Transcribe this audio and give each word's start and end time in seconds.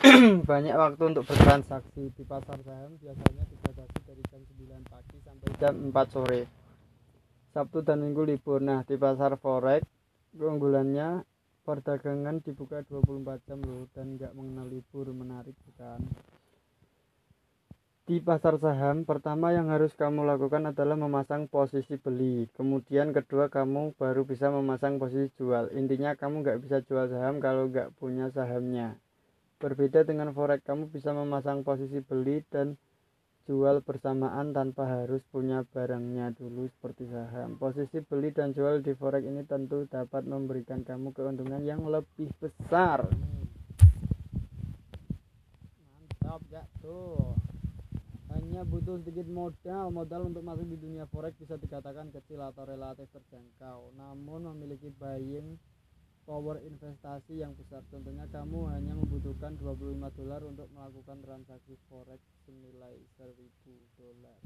banyak 0.50 0.72
waktu 0.80 1.02
untuk 1.12 1.28
bertransaksi 1.28 2.08
di 2.16 2.24
pasar 2.24 2.56
saham. 2.64 2.96
Biasanya 3.04 3.44
dibatasi 3.52 3.98
dari 4.08 4.22
jam 4.32 4.40
9 4.48 4.88
pagi 4.88 5.16
sampai 5.20 5.48
jam 5.60 5.74
4 5.92 6.14
sore. 6.14 6.42
Sabtu 7.52 7.84
dan 7.84 8.00
Minggu 8.00 8.24
libur. 8.24 8.64
Nah 8.64 8.80
di 8.80 8.96
pasar 8.96 9.36
forex 9.36 9.84
keunggulannya 10.32 11.20
perdagangan 11.68 12.40
dibuka 12.40 12.80
24 12.88 13.44
jam 13.44 13.60
loh 13.60 13.92
dan 13.92 14.16
nggak 14.16 14.32
mengenal 14.32 14.72
libur. 14.72 15.04
Menarik 15.12 15.56
bukan? 15.68 16.00
Di 18.08 18.24
pasar 18.24 18.56
saham 18.56 19.04
pertama 19.04 19.52
yang 19.52 19.68
harus 19.68 19.92
kamu 19.92 20.24
lakukan 20.24 20.64
adalah 20.72 20.96
memasang 20.96 21.44
posisi 21.44 22.00
beli. 22.00 22.48
Kemudian 22.56 23.12
kedua 23.12 23.52
kamu 23.52 23.92
baru 24.00 24.24
bisa 24.24 24.48
memasang 24.48 24.96
posisi 24.96 25.28
jual. 25.36 25.68
Intinya 25.76 26.16
kamu 26.16 26.40
nggak 26.40 26.58
bisa 26.64 26.80
jual 26.88 27.04
saham 27.12 27.36
kalau 27.44 27.68
nggak 27.68 27.92
punya 28.00 28.32
sahamnya 28.32 28.96
berbeda 29.60 30.08
dengan 30.08 30.32
forex 30.32 30.64
kamu 30.64 30.88
bisa 30.88 31.12
memasang 31.12 31.60
posisi 31.60 32.00
beli 32.00 32.40
dan 32.48 32.80
jual 33.44 33.84
bersamaan 33.84 34.56
tanpa 34.56 34.88
harus 34.88 35.20
punya 35.28 35.68
barangnya 35.68 36.32
dulu 36.32 36.64
seperti 36.72 37.04
saham. 37.12 37.60
Posisi 37.60 38.00
beli 38.00 38.32
dan 38.32 38.56
jual 38.56 38.80
di 38.80 38.96
forex 38.96 39.20
ini 39.20 39.44
tentu 39.44 39.84
dapat 39.84 40.24
memberikan 40.24 40.80
kamu 40.80 41.12
keuntungan 41.12 41.60
yang 41.60 41.84
lebih 41.84 42.32
besar. 42.40 43.04
Mantap 45.92 46.40
ya 46.48 46.64
tuh. 46.80 47.36
Hanya 48.32 48.64
butuh 48.64 49.02
sedikit 49.04 49.28
modal. 49.28 49.92
Modal 49.92 50.30
untuk 50.30 50.46
masuk 50.46 50.64
di 50.70 50.78
dunia 50.80 51.04
forex 51.10 51.36
bisa 51.36 51.60
dikatakan 51.60 52.14
kecil 52.14 52.40
atau 52.40 52.64
relatif 52.64 53.10
terjangkau. 53.12 53.92
Namun 53.98 54.56
memiliki 54.56 54.88
buying 54.94 55.58
power 56.30 56.62
investasi 56.62 57.42
yang 57.42 57.58
besar. 57.58 57.82
Contohnya 57.90 58.22
kamu 58.30 58.70
hanya 58.70 58.94
membutuhkan 58.94 59.58
25 59.58 59.98
dolar 60.14 60.46
untuk 60.46 60.70
melakukan 60.70 61.18
transaksi 61.26 61.74
forex 61.90 62.22
senilai 62.46 63.02
1000 63.18 63.50
dolar 63.98 64.38